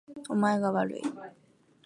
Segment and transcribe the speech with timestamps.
[0.29, 1.01] お前がわるい